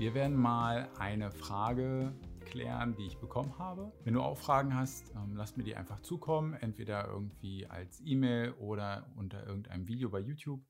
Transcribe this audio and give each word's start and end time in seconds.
Wir 0.00 0.14
werden 0.14 0.34
mal 0.34 0.88
eine 0.98 1.30
Frage 1.30 2.14
klären, 2.46 2.96
die 2.96 3.04
ich 3.04 3.18
bekommen 3.18 3.58
habe. 3.58 3.92
Wenn 4.02 4.14
du 4.14 4.22
auch 4.22 4.38
Fragen 4.38 4.74
hast, 4.74 5.10
ähm, 5.14 5.36
lass 5.36 5.58
mir 5.58 5.62
die 5.62 5.76
einfach 5.76 6.00
zukommen, 6.00 6.54
entweder 6.54 7.06
irgendwie 7.06 7.66
als 7.66 8.00
E-Mail 8.02 8.52
oder 8.52 9.12
unter 9.16 9.46
irgendeinem 9.46 9.86
Video 9.86 10.08
bei 10.08 10.20
YouTube 10.20 10.62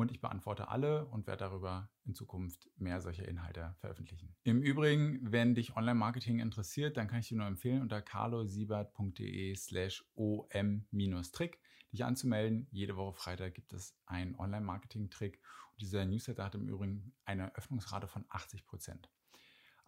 und 0.00 0.10
ich 0.10 0.20
beantworte 0.20 0.68
alle 0.68 1.06
und 1.06 1.26
werde 1.26 1.44
darüber 1.44 1.90
in 2.04 2.14
Zukunft 2.14 2.68
mehr 2.76 3.00
solcher 3.00 3.26
Inhalte 3.28 3.74
veröffentlichen. 3.78 4.34
Im 4.42 4.62
Übrigen, 4.62 5.20
wenn 5.30 5.54
dich 5.54 5.76
Online-Marketing 5.76 6.40
interessiert, 6.40 6.96
dann 6.96 7.08
kann 7.08 7.20
ich 7.20 7.28
dir 7.28 7.36
nur 7.36 7.46
empfehlen, 7.46 7.82
unter 7.82 8.02
carlosiebert.de 8.02 9.54
slash 9.54 10.04
om-trick 10.14 11.60
dich 11.92 12.04
anzumelden. 12.04 12.66
Jede 12.70 12.96
Woche 12.96 13.14
Freitag 13.14 13.54
gibt 13.54 13.72
es 13.72 13.96
einen 14.06 14.34
Online-Marketing-Trick 14.36 15.40
und 15.72 15.80
dieser 15.80 16.04
Newsletter 16.04 16.44
hat 16.44 16.54
im 16.54 16.68
Übrigen 16.68 17.12
eine 17.24 17.54
Öffnungsrate 17.56 18.06
von 18.06 18.24
80 18.28 18.64
Prozent. 18.64 19.10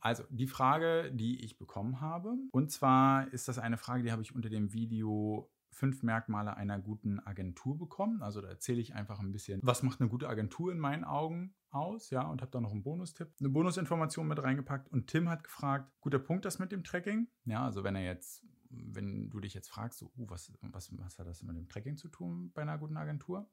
Also 0.01 0.25
die 0.31 0.49
Frage, 0.49 1.13
die 1.13 1.45
ich 1.45 1.59
bekommen 1.59 2.01
habe, 2.01 2.35
und 2.51 2.73
zwar 2.73 3.33
ist 3.33 3.47
das 3.47 3.59
eine 3.59 3.77
Frage, 3.77 4.03
die 4.03 4.11
habe 4.11 4.23
ich 4.23 4.35
unter 4.35 4.49
dem 4.49 4.73
Video 4.73 5.49
fünf 5.73 6.03
Merkmale 6.03 6.57
einer 6.57 6.79
guten 6.79 7.19
Agentur 7.21 7.79
bekommen. 7.79 8.23
Also 8.23 8.41
da 8.41 8.49
erzähle 8.49 8.81
ich 8.81 8.95
einfach 8.95 9.21
ein 9.21 9.33
bisschen, 9.33 9.61
was 9.63 9.83
macht 9.83 10.01
eine 10.01 10.11
gute 10.11 10.29
Agentur 10.29 10.71
in 10.71 10.79
meinen 10.79 11.05
Augen 11.05 11.55
aus, 11.71 12.11
ja, 12.11 12.23
und 12.23 12.43
habe 12.43 12.51
da 12.51 12.61
noch 12.61 12.73
einen 12.73 12.83
Bonustipp, 12.83 13.33
eine 13.41 13.49
Bonusinformation 13.49 14.29
mit 14.29 14.43
reingepackt. 14.43 14.89
Und 14.89 15.09
Tim 15.09 15.29
hat 15.29 15.45
gefragt, 15.45 15.91
guter 16.01 16.19
Punkt 16.19 16.45
das 16.45 16.59
mit 16.59 16.73
dem 16.73 16.85
Tracking. 16.85 17.29
Ja, 17.45 17.65
also 17.65 17.83
wenn 17.83 17.97
er 17.97 18.05
jetzt, 18.05 18.45
wenn 18.69 19.31
du 19.31 19.41
dich 19.41 19.55
jetzt 19.55 19.69
fragst, 19.69 19.99
so, 19.99 20.07
uh, 20.17 20.29
was, 20.29 20.53
was, 20.61 20.91
was 20.99 21.19
hat 21.19 21.27
das 21.27 21.43
mit 21.43 21.57
dem 21.57 21.69
Tracking 21.69 21.97
zu 21.97 22.09
tun 22.09 22.53
bei 22.53 22.63
einer 22.63 22.79
guten 22.79 22.97
Agentur, 22.97 23.51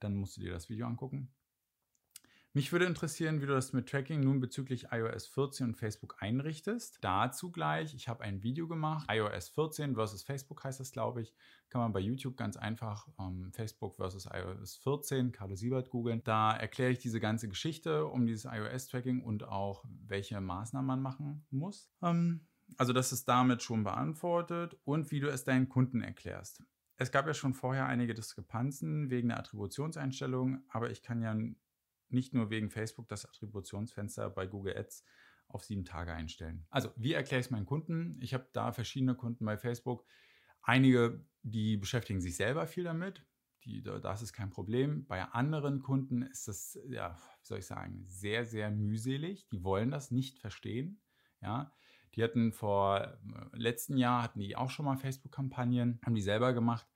dann 0.00 0.16
musst 0.16 0.36
du 0.36 0.40
dir 0.40 0.52
das 0.52 0.68
Video 0.68 0.86
angucken. 0.86 1.32
Mich 2.52 2.72
würde 2.72 2.86
interessieren, 2.86 3.40
wie 3.40 3.46
du 3.46 3.52
das 3.52 3.72
mit 3.72 3.88
Tracking 3.88 4.24
nun 4.24 4.40
bezüglich 4.40 4.88
iOS 4.90 5.28
14 5.28 5.68
und 5.68 5.76
Facebook 5.76 6.16
einrichtest. 6.18 6.98
Dazu 7.00 7.52
gleich, 7.52 7.94
ich 7.94 8.08
habe 8.08 8.24
ein 8.24 8.42
Video 8.42 8.66
gemacht, 8.66 9.06
iOS 9.08 9.50
14 9.50 9.94
versus 9.94 10.24
Facebook 10.24 10.64
heißt 10.64 10.80
das, 10.80 10.90
glaube 10.90 11.22
ich. 11.22 11.32
Kann 11.68 11.80
man 11.80 11.92
bei 11.92 12.00
YouTube 12.00 12.36
ganz 12.36 12.56
einfach 12.56 13.06
ähm, 13.20 13.52
Facebook 13.52 13.94
versus 13.94 14.26
iOS 14.26 14.78
14, 14.78 15.30
Carlo 15.30 15.54
Siebert 15.54 15.90
googeln. 15.90 16.22
Da 16.24 16.50
erkläre 16.56 16.90
ich 16.90 16.98
diese 16.98 17.20
ganze 17.20 17.48
Geschichte 17.48 18.06
um 18.06 18.26
dieses 18.26 18.46
iOS-Tracking 18.46 19.22
und 19.22 19.44
auch, 19.44 19.84
welche 20.08 20.40
Maßnahmen 20.40 20.88
man 20.88 21.02
machen 21.02 21.46
muss. 21.50 21.88
Ähm, 22.02 22.48
also 22.78 22.92
das 22.92 23.12
ist 23.12 23.28
damit 23.28 23.62
schon 23.62 23.84
beantwortet 23.84 24.76
und 24.82 25.12
wie 25.12 25.20
du 25.20 25.28
es 25.28 25.44
deinen 25.44 25.68
Kunden 25.68 26.00
erklärst. 26.00 26.64
Es 26.96 27.12
gab 27.12 27.28
ja 27.28 27.34
schon 27.34 27.54
vorher 27.54 27.86
einige 27.86 28.12
Diskrepanzen 28.12 29.08
wegen 29.08 29.28
der 29.28 29.38
Attributionseinstellung, 29.38 30.64
aber 30.68 30.90
ich 30.90 31.02
kann 31.02 31.22
ja 31.22 31.32
nicht 32.12 32.34
nur 32.34 32.50
wegen 32.50 32.70
Facebook 32.70 33.08
das 33.08 33.24
Attributionsfenster 33.24 34.30
bei 34.30 34.46
Google 34.46 34.76
Ads 34.76 35.04
auf 35.48 35.64
sieben 35.64 35.84
Tage 35.84 36.12
einstellen. 36.12 36.66
Also, 36.70 36.90
wie 36.96 37.12
erkläre 37.12 37.40
ich 37.40 37.46
es 37.46 37.50
meinen 37.50 37.66
Kunden? 37.66 38.18
Ich 38.20 38.34
habe 38.34 38.48
da 38.52 38.72
verschiedene 38.72 39.14
Kunden 39.14 39.44
bei 39.44 39.56
Facebook. 39.56 40.04
Einige, 40.62 41.24
die 41.42 41.76
beschäftigen 41.76 42.20
sich 42.20 42.36
selber 42.36 42.66
viel 42.66 42.84
damit. 42.84 43.24
Die, 43.64 43.82
das 43.82 44.22
ist 44.22 44.32
kein 44.32 44.50
Problem. 44.50 45.06
Bei 45.06 45.22
anderen 45.24 45.80
Kunden 45.80 46.22
ist 46.22 46.48
das, 46.48 46.78
ja, 46.88 47.16
wie 47.40 47.46
soll 47.46 47.58
ich 47.58 47.66
sagen, 47.66 48.04
sehr, 48.06 48.44
sehr 48.44 48.70
mühselig. 48.70 49.48
Die 49.48 49.62
wollen 49.64 49.90
das 49.90 50.10
nicht 50.10 50.38
verstehen. 50.38 51.00
Ja, 51.42 51.72
die 52.14 52.22
hatten 52.22 52.52
vor 52.52 53.00
äh, 53.00 53.56
letzten 53.56 53.96
Jahr 53.96 54.22
hatten 54.22 54.40
die 54.40 54.56
auch 54.56 54.70
schon 54.70 54.84
mal 54.84 54.96
Facebook-Kampagnen, 54.96 56.00
haben 56.04 56.14
die 56.14 56.22
selber 56.22 56.52
gemacht 56.52 56.86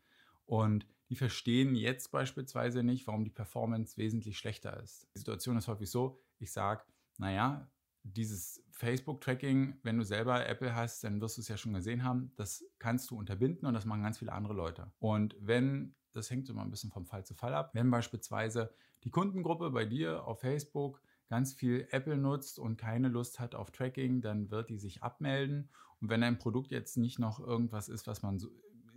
und 0.46 0.86
die 1.10 1.16
verstehen 1.16 1.74
jetzt 1.74 2.10
beispielsweise 2.10 2.83
nicht, 2.83 3.06
warum 3.06 3.24
die 3.24 3.30
Performance 3.30 3.97
wesentlich 3.97 4.38
schlechter 4.38 4.83
ist. 4.83 5.08
Die 5.14 5.19
Situation 5.19 5.56
ist 5.56 5.69
häufig 5.69 5.91
so, 5.91 6.20
ich 6.38 6.52
sage, 6.52 6.84
naja, 7.19 7.70
dieses 8.02 8.62
Facebook-Tracking, 8.72 9.78
wenn 9.82 9.98
du 9.98 10.05
selber 10.05 10.47
Apple 10.47 10.75
hast, 10.75 11.05
dann 11.05 11.20
wirst 11.20 11.38
du 11.38 11.41
es 11.41 11.48
ja 11.48 11.56
schon 11.56 11.72
gesehen 11.72 12.05
haben, 12.05 12.32
das 12.36 12.64
kannst 12.78 13.10
du 13.10 13.16
unterbinden 13.16 13.66
und 13.66 13.75
das 13.75 13.86
machen 13.86 14.02
ganz 14.02 14.19
viele 14.19 14.32
andere 14.32 14.54
Leute. 14.54 14.92
Und 14.98 15.37
wenn, 15.41 15.94
das 16.12 16.31
hängt 16.31 16.48
immer 16.48 16.62
ein 16.62 16.70
bisschen 16.70 16.91
vom 16.91 17.06
Fall 17.06 17.25
zu 17.25 17.34
Fall 17.34 17.54
ab, 17.54 17.71
wenn 17.72 17.91
beispielsweise 17.91 18.75
die 19.04 19.10
Kundengruppe 19.10 19.71
bei 19.71 19.86
dir 19.86 20.26
auf 20.26 20.41
Facebook 20.41 21.00
ganz 21.28 21.54
viel 21.54 21.86
Apple 21.91 22.19
nutzt 22.19 22.59
und 22.59 22.76
keine 22.76 23.09
Lust 23.09 23.41
hat 23.41 23.54
auf 23.54 23.71
Tracking, 23.71 24.21
dann 24.21 24.50
wird 24.50 24.69
die 24.69 24.78
sich 24.78 25.03
abmelden. 25.03 25.71
Und 26.00 26.10
wenn 26.10 26.22
ein 26.22 26.38
Produkt 26.38 26.71
jetzt 26.71 26.97
nicht 26.98 27.19
noch 27.19 27.41
irgendwas 27.41 27.88
ist, 27.88 28.06
was 28.06 28.22
man 28.22 28.38
so 28.38 28.48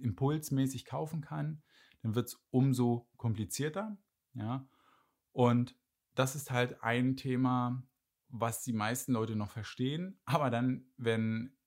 impulsmäßig 0.01 0.85
kaufen 0.85 1.21
kann, 1.21 1.61
dann 2.07 2.15
wird 2.15 2.29
es 2.29 2.41
umso 2.51 3.09
komplizierter. 3.17 3.97
Ja? 4.33 4.65
Und 5.33 5.75
das 6.15 6.35
ist 6.35 6.51
halt 6.51 6.81
ein 6.81 7.17
Thema, 7.17 7.83
was 8.29 8.63
die 8.63 8.71
meisten 8.71 9.11
Leute 9.11 9.35
noch 9.35 9.51
verstehen. 9.51 10.17
Aber 10.23 10.49
dann, 10.49 10.85
wenn 10.95 11.57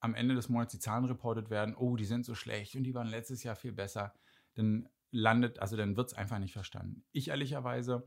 am 0.00 0.14
Ende 0.14 0.34
des 0.34 0.50
Monats 0.50 0.72
die 0.72 0.78
Zahlen 0.78 1.06
reportet 1.06 1.48
werden, 1.48 1.74
oh, 1.74 1.96
die 1.96 2.04
sind 2.04 2.26
so 2.26 2.34
schlecht 2.34 2.76
und 2.76 2.84
die 2.84 2.94
waren 2.94 3.08
letztes 3.08 3.42
Jahr 3.42 3.56
viel 3.56 3.72
besser, 3.72 4.14
dann 4.54 4.86
landet, 5.10 5.60
also 5.60 5.78
dann 5.78 5.96
wird 5.96 6.08
es 6.08 6.14
einfach 6.14 6.38
nicht 6.38 6.52
verstanden. 6.52 7.06
Ich 7.12 7.28
ehrlicherweise, 7.28 8.06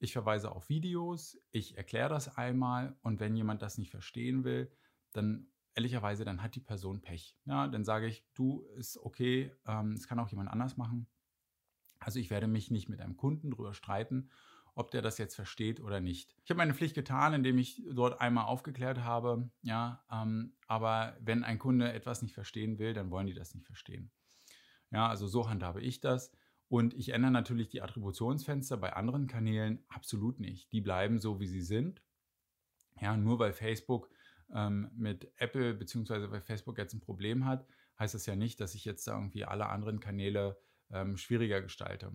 ich 0.00 0.12
verweise 0.12 0.50
auf 0.50 0.68
Videos, 0.68 1.38
ich 1.52 1.76
erkläre 1.76 2.08
das 2.08 2.36
einmal 2.36 2.98
und 3.02 3.20
wenn 3.20 3.36
jemand 3.36 3.62
das 3.62 3.78
nicht 3.78 3.92
verstehen 3.92 4.42
will, 4.42 4.72
dann 5.12 5.46
ehrlicherweise, 5.74 6.24
dann 6.24 6.42
hat 6.42 6.56
die 6.56 6.60
Person 6.60 7.00
Pech. 7.00 7.38
Ja, 7.44 7.68
dann 7.68 7.84
sage 7.84 8.08
ich, 8.08 8.24
du 8.34 8.62
ist 8.76 8.98
okay, 8.98 9.52
ähm, 9.66 9.92
es 9.92 10.08
kann 10.08 10.18
auch 10.18 10.28
jemand 10.28 10.50
anders 10.50 10.76
machen. 10.76 11.06
Also 12.00 12.18
ich 12.18 12.30
werde 12.30 12.46
mich 12.46 12.70
nicht 12.70 12.88
mit 12.88 13.00
einem 13.00 13.16
Kunden 13.16 13.50
darüber 13.50 13.74
streiten, 13.74 14.30
ob 14.74 14.90
der 14.90 15.02
das 15.02 15.18
jetzt 15.18 15.34
versteht 15.34 15.80
oder 15.80 16.00
nicht. 16.00 16.34
Ich 16.44 16.50
habe 16.50 16.58
meine 16.58 16.74
Pflicht 16.74 16.94
getan, 16.94 17.34
indem 17.34 17.58
ich 17.58 17.82
dort 17.92 18.20
einmal 18.20 18.46
aufgeklärt 18.46 19.04
habe. 19.04 19.50
Ja, 19.62 20.04
ähm, 20.10 20.54
aber 20.66 21.16
wenn 21.20 21.44
ein 21.44 21.58
Kunde 21.58 21.92
etwas 21.92 22.22
nicht 22.22 22.34
verstehen 22.34 22.78
will, 22.78 22.94
dann 22.94 23.10
wollen 23.10 23.26
die 23.26 23.34
das 23.34 23.54
nicht 23.54 23.66
verstehen. 23.66 24.10
Ja, 24.90 25.08
also 25.08 25.26
so 25.26 25.48
handhabe 25.48 25.80
ich 25.80 26.00
das. 26.00 26.32
Und 26.68 26.94
ich 26.94 27.10
ändere 27.10 27.32
natürlich 27.32 27.68
die 27.68 27.82
Attributionsfenster 27.82 28.76
bei 28.76 28.92
anderen 28.92 29.26
Kanälen 29.26 29.84
absolut 29.88 30.40
nicht. 30.40 30.72
Die 30.72 30.80
bleiben 30.80 31.18
so, 31.18 31.40
wie 31.40 31.48
sie 31.48 31.62
sind. 31.62 32.00
Ja, 33.00 33.16
nur 33.16 33.38
weil 33.38 33.52
Facebook 33.52 34.08
ähm, 34.54 34.90
mit 34.94 35.32
Apple 35.36 35.74
bzw. 35.74 36.30
weil 36.30 36.40
Facebook 36.40 36.78
jetzt 36.78 36.94
ein 36.94 37.00
Problem 37.00 37.44
hat, 37.44 37.66
heißt 37.98 38.14
das 38.14 38.26
ja 38.26 38.36
nicht, 38.36 38.60
dass 38.60 38.74
ich 38.74 38.84
jetzt 38.84 39.06
da 39.06 39.16
irgendwie 39.16 39.44
alle 39.44 39.68
anderen 39.68 40.00
Kanäle 40.00 40.56
ähm, 40.92 41.16
schwieriger 41.16 41.60
gestalte. 41.60 42.12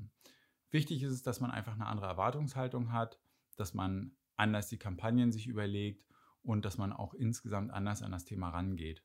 Wichtig 0.72 1.03
ist 1.03 1.12
es, 1.13 1.24
dass 1.24 1.40
man 1.40 1.52
einfach 1.52 1.74
eine 1.74 1.88
andere 1.88 2.08
Erwartungshaltung 2.08 2.91
hat, 2.91 3.19
dass 3.56 3.74
man 3.74 4.16
anders 4.36 4.68
die 4.68 4.78
Kampagnen 4.78 5.31
sich 5.31 5.47
überlegt 5.47 6.06
und 6.41 6.66
dass 6.66 6.78
man 6.78 6.91
auch 6.91 7.14
insgesamt 7.14 7.72
anders 7.72 8.02
an 8.02 8.12
das 8.12 8.25
Thema 8.25 8.50
rangeht. 8.50 9.03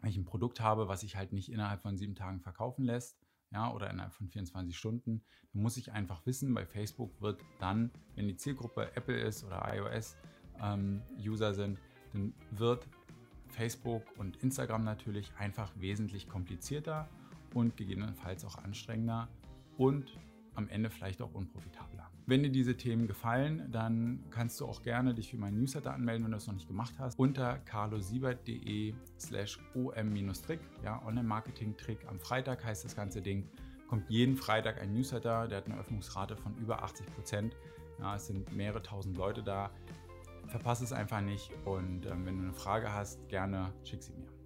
Wenn 0.00 0.10
ich 0.10 0.16
ein 0.16 0.24
Produkt 0.24 0.60
habe, 0.60 0.88
was 0.88 1.00
sich 1.00 1.16
halt 1.16 1.32
nicht 1.32 1.50
innerhalb 1.50 1.82
von 1.82 1.96
sieben 1.96 2.14
Tagen 2.14 2.40
verkaufen 2.40 2.84
lässt, 2.84 3.18
ja, 3.50 3.72
oder 3.72 3.90
innerhalb 3.90 4.12
von 4.12 4.28
24 4.28 4.76
Stunden, 4.76 5.22
dann 5.52 5.62
muss 5.62 5.76
ich 5.76 5.92
einfach 5.92 6.24
wissen, 6.26 6.52
bei 6.54 6.66
Facebook 6.66 7.20
wird 7.20 7.40
dann, 7.58 7.90
wenn 8.14 8.28
die 8.28 8.36
Zielgruppe 8.36 8.94
Apple 8.94 9.18
ist 9.18 9.42
oder 9.44 9.74
iOS-User 9.74 11.48
ähm, 11.48 11.54
sind, 11.54 11.78
dann 12.12 12.34
wird 12.50 12.86
Facebook 13.48 14.02
und 14.18 14.36
Instagram 14.42 14.84
natürlich 14.84 15.32
einfach 15.38 15.72
wesentlich 15.76 16.28
komplizierter 16.28 17.08
und 17.54 17.76
gegebenenfalls 17.76 18.44
auch 18.44 18.56
anstrengender 18.58 19.28
und 19.76 20.18
am 20.54 20.68
Ende 20.68 20.90
vielleicht 20.90 21.22
auch 21.22 21.32
unprofitabler. 21.34 22.10
Wenn 22.26 22.42
dir 22.42 22.50
diese 22.50 22.76
Themen 22.76 23.06
gefallen, 23.06 23.70
dann 23.70 24.22
kannst 24.30 24.60
du 24.60 24.66
auch 24.66 24.82
gerne 24.82 25.14
dich 25.14 25.30
für 25.30 25.38
meinen 25.38 25.58
Newsletter 25.58 25.94
anmelden, 25.94 26.24
wenn 26.24 26.32
du 26.32 26.36
das 26.36 26.46
noch 26.46 26.54
nicht 26.54 26.68
gemacht 26.68 26.94
hast, 26.98 27.18
unter 27.18 27.58
carlosiebert.de 27.60 28.92
slash 29.18 29.58
om-trick, 29.74 30.60
ja, 30.84 31.02
Online-Marketing-Trick. 31.06 32.06
Am 32.06 32.20
Freitag 32.20 32.64
heißt 32.64 32.84
das 32.84 32.94
ganze 32.94 33.22
Ding, 33.22 33.48
kommt 33.86 34.10
jeden 34.10 34.36
Freitag 34.36 34.78
ein 34.78 34.92
Newsletter, 34.92 35.48
der 35.48 35.58
hat 35.58 35.66
eine 35.66 35.78
Öffnungsrate 35.78 36.36
von 36.36 36.54
über 36.58 36.82
80 36.82 37.06
Prozent. 37.14 37.56
Ja, 37.98 38.16
es 38.16 38.26
sind 38.26 38.54
mehrere 38.54 38.82
tausend 38.82 39.16
Leute 39.16 39.42
da. 39.42 39.70
Verpasse 40.48 40.84
es 40.84 40.92
einfach 40.92 41.20
nicht 41.22 41.50
und 41.64 42.04
äh, 42.04 42.10
wenn 42.10 42.36
du 42.36 42.42
eine 42.44 42.52
Frage 42.52 42.92
hast, 42.92 43.26
gerne 43.28 43.72
schick 43.84 44.02
sie 44.02 44.12
mir. 44.12 44.37